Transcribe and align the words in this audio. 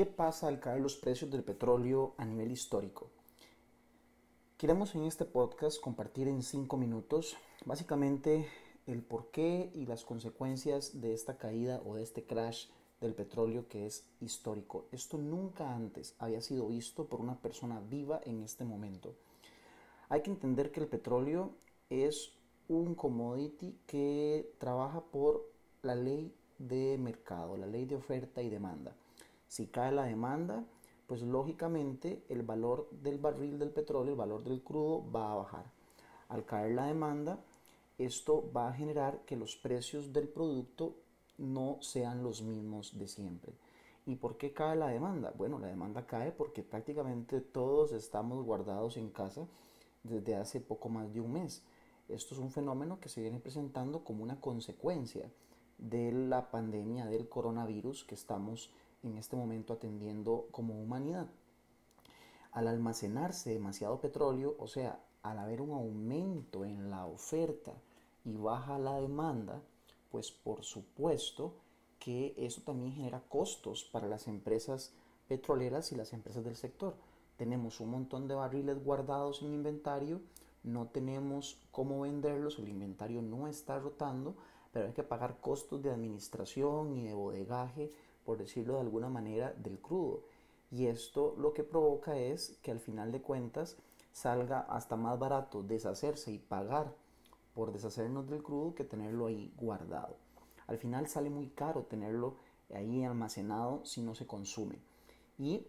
¿Qué 0.00 0.06
pasa 0.06 0.48
al 0.48 0.60
caer 0.60 0.80
los 0.80 0.96
precios 0.96 1.30
del 1.30 1.44
petróleo 1.44 2.14
a 2.16 2.24
nivel 2.24 2.50
histórico? 2.50 3.10
Queremos 4.56 4.94
en 4.94 5.04
este 5.04 5.26
podcast 5.26 5.78
compartir 5.78 6.26
en 6.26 6.42
cinco 6.42 6.78
minutos 6.78 7.36
básicamente 7.66 8.48
el 8.86 9.02
porqué 9.02 9.70
y 9.74 9.84
las 9.84 10.06
consecuencias 10.06 11.02
de 11.02 11.12
esta 11.12 11.36
caída 11.36 11.82
o 11.84 11.96
de 11.96 12.02
este 12.02 12.24
crash 12.24 12.68
del 13.02 13.12
petróleo 13.12 13.68
que 13.68 13.84
es 13.84 14.06
histórico. 14.22 14.86
Esto 14.90 15.18
nunca 15.18 15.74
antes 15.74 16.14
había 16.18 16.40
sido 16.40 16.66
visto 16.68 17.04
por 17.04 17.20
una 17.20 17.36
persona 17.36 17.78
viva 17.80 18.22
en 18.24 18.42
este 18.42 18.64
momento. 18.64 19.14
Hay 20.08 20.22
que 20.22 20.30
entender 20.30 20.72
que 20.72 20.80
el 20.80 20.88
petróleo 20.88 21.50
es 21.90 22.32
un 22.68 22.94
commodity 22.94 23.76
que 23.86 24.50
trabaja 24.56 25.02
por 25.02 25.46
la 25.82 25.94
ley 25.94 26.34
de 26.56 26.96
mercado, 26.96 27.58
la 27.58 27.66
ley 27.66 27.84
de 27.84 27.96
oferta 27.96 28.40
y 28.40 28.48
demanda. 28.48 28.96
Si 29.50 29.66
cae 29.66 29.90
la 29.90 30.04
demanda, 30.04 30.64
pues 31.08 31.22
lógicamente 31.22 32.22
el 32.28 32.44
valor 32.44 32.88
del 33.02 33.18
barril 33.18 33.58
del 33.58 33.72
petróleo, 33.72 34.12
el 34.12 34.16
valor 34.16 34.44
del 34.44 34.62
crudo 34.62 35.10
va 35.10 35.32
a 35.32 35.34
bajar. 35.34 35.64
Al 36.28 36.44
caer 36.44 36.70
la 36.70 36.86
demanda, 36.86 37.40
esto 37.98 38.48
va 38.52 38.68
a 38.68 38.72
generar 38.72 39.24
que 39.26 39.34
los 39.34 39.56
precios 39.56 40.12
del 40.12 40.28
producto 40.28 40.94
no 41.36 41.78
sean 41.80 42.22
los 42.22 42.42
mismos 42.42 42.96
de 42.96 43.08
siempre. 43.08 43.52
¿Y 44.06 44.14
por 44.14 44.36
qué 44.36 44.52
cae 44.52 44.76
la 44.76 44.86
demanda? 44.86 45.34
Bueno, 45.36 45.58
la 45.58 45.66
demanda 45.66 46.06
cae 46.06 46.30
porque 46.30 46.62
prácticamente 46.62 47.40
todos 47.40 47.90
estamos 47.90 48.44
guardados 48.44 48.96
en 48.96 49.10
casa 49.10 49.48
desde 50.04 50.36
hace 50.36 50.60
poco 50.60 50.88
más 50.90 51.12
de 51.12 51.22
un 51.22 51.32
mes. 51.32 51.64
Esto 52.08 52.36
es 52.36 52.40
un 52.40 52.52
fenómeno 52.52 53.00
que 53.00 53.08
se 53.08 53.20
viene 53.20 53.40
presentando 53.40 54.04
como 54.04 54.22
una 54.22 54.40
consecuencia 54.40 55.28
de 55.76 56.12
la 56.12 56.52
pandemia 56.52 57.06
del 57.06 57.28
coronavirus 57.28 58.04
que 58.04 58.14
estamos 58.14 58.70
en 59.02 59.16
este 59.16 59.36
momento 59.36 59.72
atendiendo 59.72 60.48
como 60.50 60.80
humanidad. 60.80 61.28
Al 62.52 62.68
almacenarse 62.68 63.50
demasiado 63.50 64.00
petróleo, 64.00 64.56
o 64.58 64.66
sea, 64.66 65.00
al 65.22 65.38
haber 65.38 65.60
un 65.60 65.70
aumento 65.70 66.64
en 66.64 66.90
la 66.90 67.06
oferta 67.06 67.74
y 68.24 68.36
baja 68.36 68.78
la 68.78 69.00
demanda, 69.00 69.62
pues 70.10 70.32
por 70.32 70.64
supuesto 70.64 71.54
que 71.98 72.34
eso 72.36 72.62
también 72.62 72.92
genera 72.92 73.22
costos 73.28 73.84
para 73.84 74.08
las 74.08 74.26
empresas 74.26 74.94
petroleras 75.28 75.92
y 75.92 75.96
las 75.96 76.12
empresas 76.12 76.44
del 76.44 76.56
sector. 76.56 76.96
Tenemos 77.36 77.80
un 77.80 77.90
montón 77.90 78.26
de 78.26 78.34
barriles 78.34 78.82
guardados 78.82 79.42
en 79.42 79.54
inventario, 79.54 80.20
no 80.62 80.88
tenemos 80.88 81.58
cómo 81.70 82.00
venderlos, 82.00 82.58
el 82.58 82.68
inventario 82.68 83.22
no 83.22 83.46
está 83.46 83.78
rotando, 83.78 84.34
pero 84.72 84.86
hay 84.86 84.92
que 84.92 85.02
pagar 85.02 85.40
costos 85.40 85.82
de 85.82 85.90
administración 85.90 86.96
y 86.96 87.06
de 87.06 87.14
bodegaje, 87.14 87.92
por 88.24 88.38
decirlo 88.38 88.74
de 88.74 88.80
alguna 88.80 89.08
manera, 89.08 89.52
del 89.52 89.78
crudo. 89.78 90.22
Y 90.70 90.86
esto 90.86 91.34
lo 91.38 91.52
que 91.52 91.64
provoca 91.64 92.16
es 92.16 92.58
que 92.62 92.70
al 92.70 92.80
final 92.80 93.12
de 93.12 93.22
cuentas 93.22 93.76
salga 94.12 94.60
hasta 94.60 94.96
más 94.96 95.18
barato 95.18 95.62
deshacerse 95.62 96.32
y 96.32 96.38
pagar 96.38 96.94
por 97.54 97.72
deshacernos 97.72 98.28
del 98.28 98.42
crudo 98.42 98.74
que 98.74 98.84
tenerlo 98.84 99.26
ahí 99.26 99.52
guardado. 99.56 100.16
Al 100.66 100.78
final 100.78 101.08
sale 101.08 101.30
muy 101.30 101.48
caro 101.48 101.82
tenerlo 101.82 102.36
ahí 102.72 103.04
almacenado 103.04 103.84
si 103.84 104.02
no 104.02 104.14
se 104.14 104.26
consume. 104.26 104.78
Y 105.38 105.66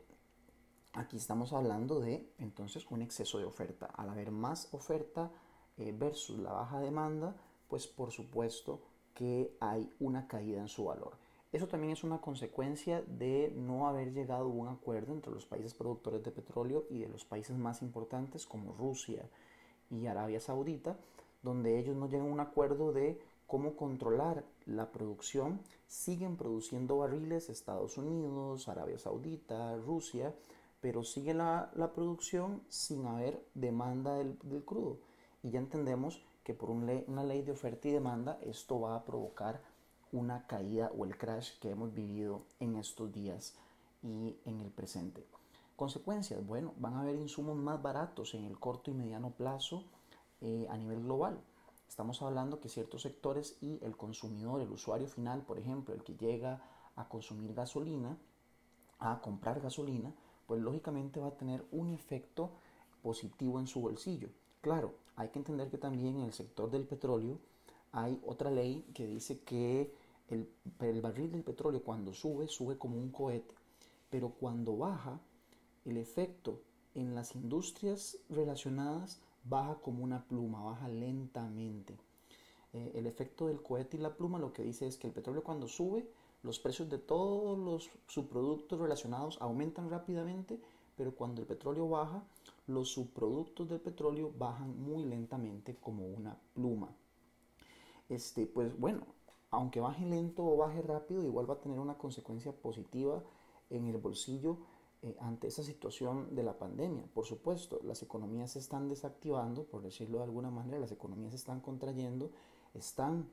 aquí 0.93 1.17
estamos 1.17 1.53
hablando 1.53 1.99
de 1.99 2.31
entonces 2.37 2.85
un 2.89 3.01
exceso 3.01 3.39
de 3.39 3.45
oferta. 3.45 3.87
Al 3.87 4.09
haber 4.09 4.31
más 4.31 4.71
oferta 4.73 5.31
eh, 5.77 5.93
versus 5.97 6.37
la 6.39 6.51
baja 6.51 6.79
demanda, 6.79 7.35
pues 7.67 7.87
por 7.87 8.11
supuesto 8.11 8.81
que 9.13 9.55
hay 9.59 9.91
una 9.99 10.27
caída 10.27 10.61
en 10.61 10.67
su 10.67 10.85
valor. 10.85 11.17
Eso 11.51 11.67
también 11.67 11.91
es 11.91 12.05
una 12.05 12.21
consecuencia 12.21 13.01
de 13.01 13.51
no 13.55 13.87
haber 13.87 14.13
llegado 14.13 14.45
a 14.45 14.47
un 14.47 14.69
acuerdo 14.69 15.13
entre 15.13 15.33
los 15.33 15.45
países 15.45 15.73
productores 15.73 16.23
de 16.23 16.31
petróleo 16.31 16.85
y 16.89 16.99
de 16.99 17.09
los 17.09 17.25
países 17.25 17.57
más 17.57 17.81
importantes 17.81 18.45
como 18.45 18.71
Rusia 18.73 19.29
y 19.89 20.07
Arabia 20.07 20.39
Saudita, 20.39 20.95
donde 21.43 21.77
ellos 21.77 21.97
no 21.97 22.07
llegan 22.07 22.27
a 22.27 22.31
un 22.31 22.39
acuerdo 22.39 22.93
de 22.93 23.19
cómo 23.47 23.75
controlar 23.75 24.45
la 24.65 24.93
producción. 24.93 25.59
Siguen 25.87 26.37
produciendo 26.37 26.99
barriles 26.99 27.49
Estados 27.49 27.97
Unidos, 27.97 28.69
Arabia 28.69 28.97
Saudita, 28.97 29.75
Rusia, 29.75 30.33
pero 30.79 31.03
sigue 31.03 31.33
la, 31.33 31.69
producción 31.93 32.61
sin 32.69 33.05
haber 33.05 33.45
demanda 33.55 34.15
del, 34.15 34.37
crudo. 34.63 34.99
Y 35.43 35.49
ya 35.49 35.59
entendemos 35.59 36.23
que 36.45 36.53
por 36.53 36.69
una 36.69 37.25
ley 37.25 37.41
de 37.41 37.51
oferta 37.51 37.89
y 37.89 37.91
demanda 37.91 38.39
esto 38.41 38.79
va 38.79 38.95
a 38.95 39.03
provocar 39.03 39.61
una 40.11 40.45
caída 40.47 40.91
o 40.97 41.05
el 41.05 41.17
crash 41.17 41.57
que 41.59 41.69
hemos 41.69 41.93
vivido 41.93 42.43
en 42.59 42.75
estos 42.75 43.11
días 43.11 43.55
y 44.03 44.35
en 44.45 44.59
el 44.59 44.69
presente. 44.69 45.25
Consecuencias, 45.75 46.45
bueno, 46.45 46.73
van 46.77 46.93
a 46.93 47.01
haber 47.01 47.15
insumos 47.15 47.55
más 47.55 47.81
baratos 47.81 48.33
en 48.33 48.45
el 48.45 48.59
corto 48.59 48.91
y 48.91 48.93
mediano 48.93 49.31
plazo 49.31 49.83
eh, 50.41 50.67
a 50.69 50.77
nivel 50.77 51.01
global. 51.01 51.39
Estamos 51.87 52.21
hablando 52.21 52.59
que 52.59 52.69
ciertos 52.69 53.01
sectores 53.01 53.57
y 53.61 53.79
el 53.83 53.97
consumidor, 53.97 54.61
el 54.61 54.71
usuario 54.71 55.07
final, 55.07 55.41
por 55.41 55.59
ejemplo, 55.59 55.93
el 55.93 56.03
que 56.03 56.15
llega 56.15 56.61
a 56.95 57.07
consumir 57.09 57.53
gasolina, 57.53 58.17
a 58.99 59.21
comprar 59.21 59.59
gasolina, 59.59 60.13
pues 60.47 60.61
lógicamente 60.61 61.19
va 61.19 61.27
a 61.27 61.37
tener 61.37 61.65
un 61.71 61.89
efecto 61.89 62.51
positivo 63.01 63.59
en 63.59 63.67
su 63.67 63.81
bolsillo. 63.81 64.29
Claro, 64.61 64.93
hay 65.15 65.29
que 65.29 65.39
entender 65.39 65.69
que 65.69 65.77
también 65.77 66.17
en 66.17 66.23
el 66.23 66.33
sector 66.33 66.69
del 66.69 66.85
petróleo 66.85 67.39
hay 67.91 68.21
otra 68.25 68.51
ley 68.51 68.85
que 68.93 69.05
dice 69.05 69.39
que 69.39 69.93
el, 70.31 71.01
barril 71.01 71.31
del 71.31 71.43
petróleo 71.43 71.83
cuando 71.83 72.13
sube, 72.13 72.47
sube 72.47 72.77
como 72.77 72.97
un 72.97 73.11
cohete, 73.11 73.53
pero 74.09 74.29
cuando 74.29 74.77
baja, 74.77 75.19
el 75.85 75.97
efecto 75.97 76.61
en 76.95 77.15
las 77.15 77.35
industrias 77.35 78.17
relacionadas 78.29 79.21
baja 79.43 79.75
como 79.81 80.03
una 80.03 80.27
pluma, 80.27 80.63
baja 80.63 80.87
lentamente. 80.87 81.97
Eh, 82.73 82.91
el 82.95 83.07
efecto 83.07 83.47
del 83.47 83.61
cohete 83.61 83.97
y 83.97 83.99
la 83.99 84.15
pluma 84.15 84.39
lo 84.39 84.53
que 84.53 84.63
dice 84.63 84.87
es 84.87 84.97
que 84.97 85.07
el 85.07 85.13
petróleo 85.13 85.43
cuando 85.43 85.67
sube, 85.67 86.07
los 86.43 86.59
precios 86.59 86.89
de 86.89 86.97
todos 86.97 87.57
los 87.57 87.89
subproductos 88.07 88.79
relacionados 88.79 89.37
aumentan 89.41 89.89
rápidamente, 89.89 90.59
pero 90.95 91.13
cuando 91.15 91.41
el 91.41 91.47
petróleo 91.47 91.89
baja, 91.89 92.23
los 92.67 92.89
subproductos 92.89 93.69
del 93.69 93.79
petróleo 93.79 94.31
bajan 94.37 94.81
muy 94.81 95.03
lentamente 95.05 95.75
como 95.75 96.07
una 96.07 96.37
pluma. 96.53 96.95
Este, 98.09 98.45
pues 98.45 98.77
bueno, 98.77 99.05
aunque 99.51 99.81
baje 99.81 100.05
lento 100.05 100.45
o 100.45 100.57
baje 100.57 100.81
rápido, 100.81 101.23
igual 101.23 101.49
va 101.49 101.55
a 101.55 101.59
tener 101.61 101.79
una 101.79 101.97
consecuencia 101.97 102.53
positiva 102.53 103.21
en 103.69 103.85
el 103.87 103.97
bolsillo 103.97 104.57
eh, 105.01 105.15
ante 105.19 105.47
esa 105.47 105.63
situación 105.63 106.33
de 106.35 106.43
la 106.43 106.57
pandemia. 106.57 107.05
Por 107.13 107.25
supuesto, 107.25 107.79
las 107.83 108.01
economías 108.01 108.51
se 108.51 108.59
están 108.59 108.87
desactivando, 108.87 109.65
por 109.65 109.81
decirlo 109.81 110.19
de 110.19 110.23
alguna 110.23 110.51
manera, 110.51 110.79
las 110.79 110.91
economías 110.91 111.31
se 111.31 111.37
están 111.37 111.59
contrayendo, 111.59 112.31
están 112.73 113.29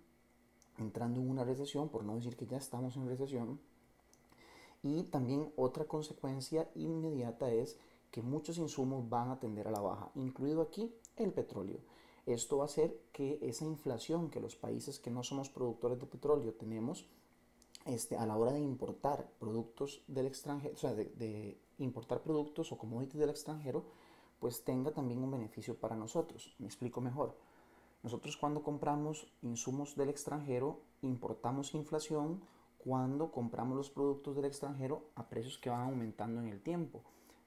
entrando 0.79 1.21
en 1.21 1.31
una 1.31 1.45
recesión, 1.45 1.89
por 1.89 2.05
no 2.05 2.17
decir 2.17 2.37
que 2.37 2.47
ya 2.47 2.57
estamos 2.57 2.97
en 2.97 3.07
recesión. 3.07 3.61
Y 4.83 5.05
también 5.05 5.53
otra 5.57 5.85
consecuencia 5.85 6.71
inmediata 6.75 7.51
es 7.51 7.79
que 8.11 8.23
muchos 8.23 8.59
insumos 8.59 9.09
van 9.09 9.31
a 9.31 9.39
tender 9.39 9.69
a 9.69 9.73
la 9.73 9.81
baja, 9.81 10.11
incluido 10.15 10.63
aquí 10.63 10.93
el 11.17 11.33
petróleo. 11.33 11.79
Esto 12.29 12.59
va 12.59 12.65
a 12.65 12.67
hacer 12.67 12.95
que 13.11 13.39
esa 13.41 13.65
inflación 13.65 14.29
que 14.29 14.39
los 14.39 14.55
países 14.55 14.99
que 14.99 15.11
no 15.11 15.23
somos 15.23 15.49
productores 15.49 15.99
de 15.99 16.05
petróleo 16.05 16.53
tenemos 16.53 17.09
este, 17.87 18.19
a 18.19 18.27
la 18.27 18.37
hora 18.37 18.53
de 18.53 18.61
importar 18.61 19.31
productos 19.39 20.03
del 20.09 20.27
extranjero, 20.27 20.75
o 20.75 20.77
sea, 20.77 20.93
de, 20.93 21.59
importar 21.79 22.21
productos 22.21 22.71
o 22.71 22.77
commodities 22.77 23.19
del 23.19 23.31
extranjero, 23.31 23.83
pues 24.41 24.63
tenga 24.63 24.91
también 24.91 25.23
un 25.23 25.31
beneficio 25.31 25.81
para 25.81 25.97
nosotros. 25.97 26.55
Me 26.59 26.67
explico 26.67 27.01
mejor. 27.01 27.35
Nosotros 28.03 28.37
cuando 28.37 28.63
compramos 28.63 29.27
insumos 29.41 29.97
del 29.97 30.11
extranjero, 30.11 30.83
importamos 31.01 31.73
inflación 31.73 32.43
cuando 32.77 33.33
compramos 33.33 33.75
los 33.75 33.89
productos 33.89 34.37
del 34.37 34.45
extranjero 34.45 35.05
a 35.15 35.31
precios 35.31 35.57
que 35.57 35.71
van 35.71 35.81
aumentando 35.81 36.43
en 36.43 36.49
el 36.49 36.61
tiempo. 36.61 37.01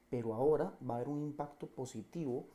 Pero 0.09 0.33
ahora 0.33 0.75
va 0.81 0.95
a 0.95 0.97
haber 0.97 1.09
un 1.09 1.21
impacto 1.21 1.67
positivo 1.67 2.47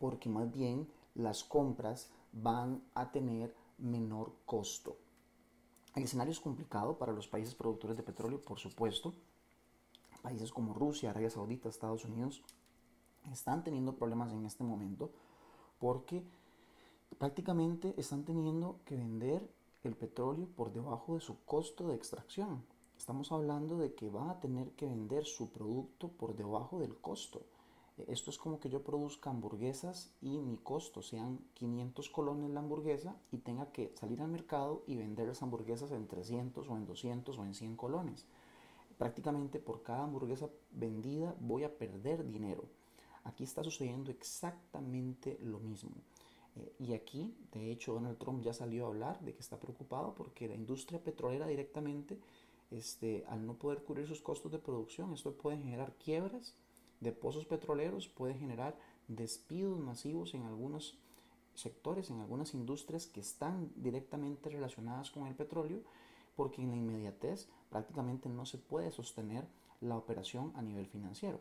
porque 0.00 0.28
más 0.28 0.50
bien 0.50 0.88
las 1.14 1.44
compras 1.44 2.10
van 2.32 2.82
a 2.94 3.10
tener 3.10 3.54
menor 3.78 4.32
costo. 4.46 4.96
El 5.94 6.04
escenario 6.04 6.32
es 6.32 6.40
complicado 6.40 6.96
para 6.96 7.12
los 7.12 7.28
países 7.28 7.54
productores 7.54 7.96
de 7.96 8.02
petróleo, 8.02 8.40
por 8.40 8.58
supuesto. 8.58 9.12
Países 10.22 10.50
como 10.50 10.72
Rusia, 10.72 11.10
Arabia 11.10 11.30
Saudita, 11.30 11.68
Estados 11.68 12.04
Unidos 12.04 12.42
están 13.30 13.62
teniendo 13.62 13.94
problemas 13.94 14.32
en 14.32 14.46
este 14.46 14.64
momento 14.64 15.10
porque 15.78 16.24
prácticamente 17.18 17.94
están 17.96 18.24
teniendo 18.24 18.78
que 18.84 18.96
vender 18.96 19.48
el 19.84 19.96
petróleo 19.96 20.46
por 20.56 20.72
debajo 20.72 21.14
de 21.14 21.20
su 21.20 21.44
costo 21.44 21.88
de 21.88 21.96
extracción. 21.96 22.64
Estamos 22.96 23.32
hablando 23.32 23.78
de 23.78 23.94
que 23.94 24.08
van 24.10 24.30
a 24.30 24.40
tener 24.40 24.70
que 24.72 24.86
vender 24.86 25.24
su 25.24 25.50
producto 25.50 26.08
por 26.08 26.36
debajo 26.36 26.78
del 26.78 26.96
costo. 26.96 27.42
Esto 28.08 28.30
es 28.30 28.38
como 28.38 28.60
que 28.60 28.68
yo 28.68 28.82
produzca 28.82 29.30
hamburguesas 29.30 30.10
y 30.20 30.38
mi 30.38 30.56
costo 30.56 31.02
sean 31.02 31.38
500 31.54 32.10
colones 32.10 32.50
la 32.50 32.60
hamburguesa 32.60 33.16
y 33.30 33.38
tenga 33.38 33.72
que 33.72 33.92
salir 33.98 34.20
al 34.20 34.28
mercado 34.28 34.82
y 34.86 34.96
vender 34.96 35.28
las 35.28 35.42
hamburguesas 35.42 35.90
en 35.92 36.06
300 36.06 36.68
o 36.68 36.76
en 36.76 36.86
200 36.86 37.38
o 37.38 37.44
en 37.44 37.54
100 37.54 37.76
colones. 37.76 38.26
prácticamente 38.98 39.58
por 39.58 39.82
cada 39.82 40.04
hamburguesa 40.04 40.48
vendida 40.70 41.34
voy 41.40 41.64
a 41.64 41.76
perder 41.76 42.24
dinero. 42.24 42.64
Aquí 43.24 43.42
está 43.44 43.64
sucediendo 43.64 44.10
exactamente 44.10 45.38
lo 45.42 45.58
mismo. 45.58 45.90
Eh, 46.56 46.72
y 46.78 46.92
aquí, 46.92 47.34
de 47.52 47.70
hecho, 47.72 47.94
Donald 47.94 48.18
Trump 48.18 48.42
ya 48.42 48.52
salió 48.52 48.84
a 48.84 48.88
hablar 48.88 49.20
de 49.20 49.32
que 49.34 49.40
está 49.40 49.58
preocupado 49.58 50.14
porque 50.14 50.48
la 50.48 50.54
industria 50.54 51.02
petrolera 51.02 51.46
directamente, 51.46 52.18
este, 52.70 53.24
al 53.28 53.44
no 53.46 53.54
poder 53.54 53.82
cubrir 53.82 54.06
sus 54.06 54.20
costos 54.20 54.52
de 54.52 54.58
producción, 54.58 55.12
esto 55.12 55.32
puede 55.32 55.58
generar 55.58 55.94
quiebras 55.94 56.54
de 57.02 57.12
pozos 57.12 57.44
petroleros, 57.46 58.08
puede 58.08 58.34
generar 58.34 58.76
despidos 59.08 59.78
masivos 59.78 60.34
en 60.34 60.44
algunos 60.44 60.98
sectores, 61.54 62.10
en 62.10 62.20
algunas 62.20 62.54
industrias 62.54 63.06
que 63.06 63.20
están 63.20 63.70
directamente 63.76 64.48
relacionadas 64.48 65.10
con 65.10 65.26
el 65.26 65.34
petróleo, 65.34 65.82
porque 66.36 66.62
en 66.62 66.70
la 66.70 66.76
inmediatez 66.76 67.48
prácticamente 67.70 68.28
no 68.28 68.46
se 68.46 68.58
puede 68.58 68.90
sostener 68.92 69.46
la 69.80 69.96
operación 69.96 70.52
a 70.54 70.62
nivel 70.62 70.86
financiero. 70.86 71.40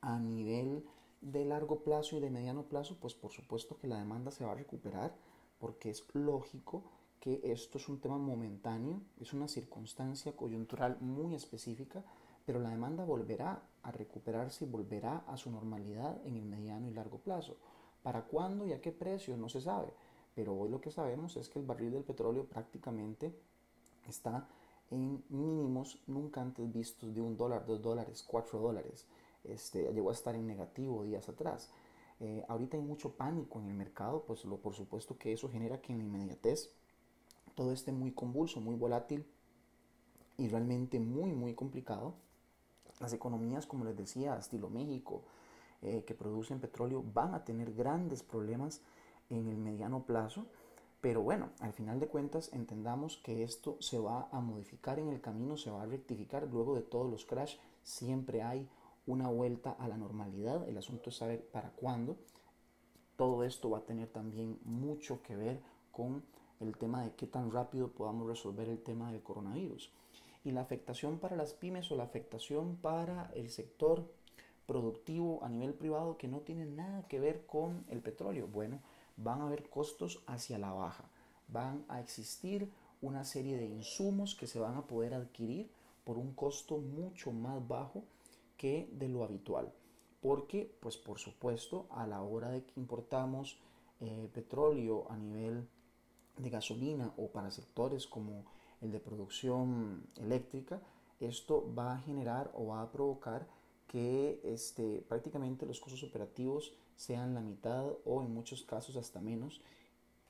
A 0.00 0.18
nivel 0.18 0.84
de 1.20 1.44
largo 1.44 1.84
plazo 1.84 2.16
y 2.16 2.20
de 2.20 2.30
mediano 2.30 2.64
plazo, 2.64 2.98
pues 3.00 3.14
por 3.14 3.30
supuesto 3.30 3.78
que 3.78 3.86
la 3.86 3.98
demanda 3.98 4.30
se 4.30 4.44
va 4.44 4.52
a 4.52 4.56
recuperar, 4.56 5.14
porque 5.58 5.90
es 5.90 6.04
lógico 6.12 6.82
que 7.20 7.40
esto 7.44 7.78
es 7.78 7.88
un 7.88 8.00
tema 8.00 8.18
momentáneo, 8.18 9.00
es 9.20 9.32
una 9.32 9.48
circunstancia 9.48 10.36
coyuntural 10.36 10.98
muy 11.00 11.34
específica, 11.34 12.04
pero 12.46 12.60
la 12.60 12.70
demanda 12.70 13.04
volverá 13.04 13.62
a 13.82 13.90
recuperarse 13.90 14.64
y 14.64 14.68
volverá 14.68 15.24
a 15.26 15.36
su 15.36 15.50
normalidad 15.50 16.20
en 16.26 16.36
el 16.36 16.44
mediano 16.44 16.88
y 16.88 16.94
largo 16.94 17.18
plazo. 17.18 17.56
¿Para 18.02 18.24
cuándo 18.24 18.66
y 18.66 18.72
a 18.72 18.80
qué 18.80 18.92
precio? 18.92 19.36
No 19.36 19.48
se 19.48 19.60
sabe. 19.60 19.92
Pero 20.34 20.54
hoy 20.54 20.68
lo 20.68 20.80
que 20.80 20.90
sabemos 20.90 21.36
es 21.36 21.48
que 21.48 21.58
el 21.58 21.64
barril 21.64 21.92
del 21.92 22.04
petróleo 22.04 22.44
prácticamente 22.44 23.34
está 24.06 24.46
en 24.90 25.24
mínimos 25.28 26.02
nunca 26.06 26.42
antes 26.42 26.70
vistos 26.72 27.14
de 27.14 27.20
un 27.20 27.36
dólar, 27.36 27.64
dos 27.66 27.80
dólares, 27.80 28.24
cuatro 28.26 28.58
dólares. 28.58 29.06
Este, 29.44 29.90
llegó 29.92 30.10
a 30.10 30.12
estar 30.12 30.34
en 30.34 30.46
negativo 30.46 31.04
días 31.04 31.28
atrás. 31.28 31.70
Eh, 32.20 32.44
ahorita 32.48 32.76
hay 32.76 32.82
mucho 32.82 33.16
pánico 33.16 33.60
en 33.60 33.68
el 33.68 33.74
mercado, 33.74 34.24
pues 34.26 34.44
lo, 34.44 34.58
por 34.58 34.74
supuesto 34.74 35.18
que 35.18 35.32
eso 35.32 35.48
genera 35.48 35.80
que 35.80 35.92
en 35.92 35.98
la 35.98 36.04
inmediatez 36.04 36.70
todo 37.54 37.72
esté 37.72 37.92
muy 37.92 38.12
convulso, 38.12 38.60
muy 38.60 38.76
volátil 38.76 39.26
y 40.36 40.48
realmente 40.48 40.98
muy, 40.98 41.32
muy 41.32 41.54
complicado. 41.54 42.14
Las 43.00 43.12
economías, 43.12 43.66
como 43.66 43.84
les 43.84 43.96
decía, 43.96 44.36
estilo 44.36 44.70
México, 44.70 45.22
eh, 45.82 46.04
que 46.06 46.14
producen 46.14 46.60
petróleo 46.60 47.04
van 47.12 47.34
a 47.34 47.44
tener 47.44 47.74
grandes 47.74 48.22
problemas 48.22 48.80
en 49.30 49.48
el 49.48 49.56
mediano 49.56 50.04
plazo. 50.04 50.46
Pero 51.00 51.20
bueno, 51.20 51.50
al 51.60 51.74
final 51.74 52.00
de 52.00 52.08
cuentas 52.08 52.50
entendamos 52.54 53.18
que 53.18 53.42
esto 53.42 53.76
se 53.80 53.98
va 53.98 54.28
a 54.32 54.40
modificar 54.40 54.98
en 54.98 55.10
el 55.10 55.20
camino, 55.20 55.58
se 55.58 55.70
va 55.70 55.82
a 55.82 55.86
rectificar. 55.86 56.48
Luego 56.50 56.74
de 56.74 56.82
todos 56.82 57.10
los 57.10 57.26
crash 57.26 57.56
siempre 57.82 58.42
hay 58.42 58.66
una 59.06 59.28
vuelta 59.28 59.72
a 59.72 59.86
la 59.86 59.98
normalidad. 59.98 60.66
El 60.66 60.78
asunto 60.78 61.10
es 61.10 61.16
saber 61.16 61.46
para 61.48 61.70
cuándo. 61.72 62.16
Todo 63.16 63.44
esto 63.44 63.68
va 63.68 63.78
a 63.78 63.84
tener 63.84 64.08
también 64.08 64.58
mucho 64.64 65.20
que 65.22 65.36
ver 65.36 65.60
con 65.92 66.24
el 66.60 66.76
tema 66.78 67.02
de 67.02 67.14
qué 67.14 67.26
tan 67.26 67.50
rápido 67.50 67.88
podamos 67.88 68.26
resolver 68.26 68.68
el 68.68 68.82
tema 68.82 69.12
del 69.12 69.22
coronavirus. 69.22 69.92
Y 70.44 70.52
la 70.52 70.60
afectación 70.60 71.18
para 71.18 71.36
las 71.36 71.54
pymes 71.54 71.90
o 71.90 71.96
la 71.96 72.04
afectación 72.04 72.76
para 72.76 73.30
el 73.34 73.50
sector 73.50 74.06
productivo 74.66 75.42
a 75.42 75.48
nivel 75.48 75.74
privado 75.74 76.16
que 76.16 76.28
no 76.28 76.40
tiene 76.40 76.66
nada 76.66 77.06
que 77.08 77.18
ver 77.18 77.46
con 77.46 77.84
el 77.88 78.00
petróleo. 78.00 78.46
Bueno, 78.46 78.80
van 79.16 79.40
a 79.40 79.46
haber 79.46 79.68
costos 79.68 80.22
hacia 80.26 80.58
la 80.58 80.72
baja. 80.72 81.04
Van 81.48 81.84
a 81.88 82.00
existir 82.00 82.70
una 83.02 83.24
serie 83.24 83.56
de 83.56 83.66
insumos 83.66 84.34
que 84.34 84.46
se 84.46 84.58
van 84.58 84.76
a 84.76 84.86
poder 84.86 85.14
adquirir 85.14 85.70
por 86.04 86.18
un 86.18 86.34
costo 86.34 86.78
mucho 86.78 87.32
más 87.32 87.66
bajo 87.66 88.04
que 88.56 88.88
de 88.92 89.08
lo 89.08 89.24
habitual. 89.24 89.72
Porque, 90.20 90.74
pues 90.80 90.96
por 90.96 91.18
supuesto, 91.18 91.86
a 91.90 92.06
la 92.06 92.22
hora 92.22 92.50
de 92.50 92.64
que 92.64 92.80
importamos 92.80 93.58
eh, 94.00 94.28
petróleo 94.32 95.06
a 95.10 95.16
nivel 95.16 95.68
de 96.38 96.50
gasolina 96.50 97.12
o 97.16 97.28
para 97.28 97.50
sectores 97.50 98.06
como 98.06 98.44
el 98.84 98.92
de 98.92 99.00
producción 99.00 100.06
eléctrica, 100.16 100.80
esto 101.20 101.72
va 101.74 101.94
a 101.94 101.98
generar 101.98 102.50
o 102.54 102.66
va 102.66 102.82
a 102.82 102.92
provocar 102.92 103.46
que 103.86 104.40
este, 104.44 105.04
prácticamente 105.08 105.66
los 105.66 105.80
costos 105.80 106.02
operativos 106.04 106.74
sean 106.96 107.34
la 107.34 107.40
mitad 107.40 107.86
o 108.04 108.22
en 108.22 108.32
muchos 108.32 108.62
casos 108.62 108.96
hasta 108.96 109.20
menos 109.20 109.60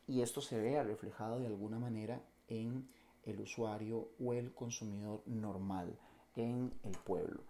y 0.06 0.22
esto 0.22 0.40
se 0.40 0.60
vea 0.60 0.82
reflejado 0.82 1.38
de 1.38 1.46
alguna 1.46 1.78
manera 1.78 2.22
en 2.48 2.88
el 3.24 3.40
usuario 3.40 4.08
o 4.20 4.34
el 4.34 4.52
consumidor 4.52 5.22
normal 5.26 5.98
en 6.36 6.72
el 6.82 6.92
pueblo. 6.98 7.40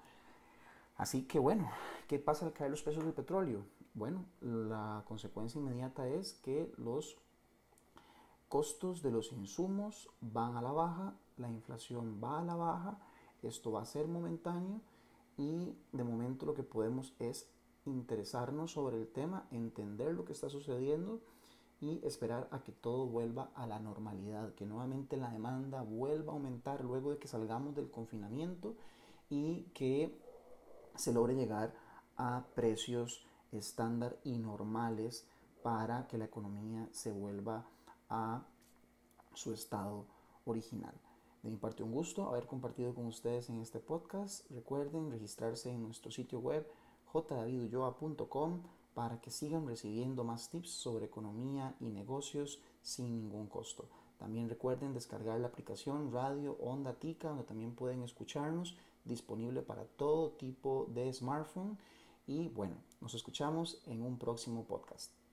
Así 0.97 1.23
que 1.23 1.39
bueno, 1.39 1.71
¿qué 2.07 2.19
pasa 2.19 2.47
al 2.47 2.53
caer 2.53 2.71
los 2.71 2.83
precios 2.83 3.05
del 3.05 3.15
petróleo? 3.15 3.65
Bueno, 3.95 4.25
la 4.41 5.05
consecuencia 5.07 5.61
inmediata 5.61 6.09
es 6.09 6.35
que 6.35 6.73
los 6.77 7.17
costos 8.55 9.03
de 9.03 9.11
los 9.11 9.33
insumos 9.33 10.09
van 10.21 10.57
a 10.57 10.63
la 10.63 10.71
baja, 10.71 11.17
la 11.39 11.51
inflación 11.51 12.21
va 12.23 12.39
a 12.39 12.45
la 12.45 12.55
baja, 12.55 13.01
esto 13.43 13.73
va 13.73 13.83
a 13.83 13.85
ser 13.85 14.07
momentáneo 14.07 14.81
y 15.37 15.77
de 15.91 16.05
momento 16.05 16.47
lo 16.47 16.55
que 16.55 16.63
podemos 16.63 17.17
es 17.19 17.51
interesarnos 17.85 18.71
sobre 18.71 18.97
el 18.97 19.09
tema, 19.09 19.49
entender 19.51 20.15
lo 20.15 20.25
que 20.25 20.35
está 20.35 20.49
sucediendo 20.51 21.21
y 21.81 21.99
esperar 22.07 22.47
a 22.53 22.63
que 22.63 22.71
todo 22.71 23.09
vuelva 23.09 23.51
a 23.57 23.67
la 23.67 23.81
normalidad, 23.81 24.55
que 24.55 24.67
nuevamente 24.67 25.17
la 25.17 25.33
demanda 25.33 25.83
vuelva 25.83 26.33
a 26.33 26.37
aumentar 26.37 26.85
luego 26.85 27.11
de 27.11 27.19
que 27.19 27.27
salgamos 27.27 27.75
del 27.75 27.91
confinamiento 27.91 28.77
y 29.31 29.63
que 29.75 30.17
se 30.95 31.13
logre 31.13 31.35
llegar 31.35 31.75
a 32.17 32.45
precios 32.55 33.27
estándar 33.51 34.17
y 34.23 34.39
normales 34.39 35.27
para 35.65 36.07
que 36.07 36.19
la 36.19 36.27
economía 36.27 36.89
se 36.93 37.11
vuelva 37.11 37.67
a 38.09 38.47
su 39.35 39.53
estado 39.53 40.07
original. 40.45 40.95
De 41.43 41.51
mi 41.51 41.57
parte 41.57 41.83
un 41.83 41.93
gusto 41.93 42.29
haber 42.29 42.47
compartido 42.47 42.95
con 42.95 43.07
ustedes 43.07 43.51
en 43.51 43.61
este 43.61 43.79
podcast. 43.79 44.51
Recuerden 44.51 45.11
registrarse 45.11 45.71
en 45.71 45.83
nuestro 45.83 46.11
sitio 46.11 46.41
web 46.41 46.67
jdavidulloa.com 47.13 48.63
para 48.95 49.21
que 49.21 49.31
sigan 49.31 49.67
recibiendo 49.67 50.25
más 50.25 50.49
tips 50.49 50.71
sobre 50.71 51.07
economía 51.07 51.75
y 51.81 51.91
negocios 51.91 52.63
sin 52.83 53.15
ningún 53.15 53.49
costo. 53.49 53.89
También 54.19 54.49
recuerden 54.49 54.95
descargar 54.95 55.41
la 55.41 55.49
aplicación 55.49 56.13
Radio 56.13 56.57
Onda 56.61 56.95
Tica, 56.95 57.29
donde 57.29 57.45
también 57.45 57.75
pueden 57.75 58.03
escucharnos, 58.03 58.77
disponible 59.05 59.63
para 59.63 59.85
todo 59.85 60.31
tipo 60.31 60.87
de 60.95 61.13
smartphone. 61.13 61.77
Y 62.27 62.49
bueno, 62.49 62.77
nos 63.01 63.15
escuchamos 63.15 63.83
en 63.87 64.03
un 64.03 64.19
próximo 64.19 64.65
podcast. 64.65 65.24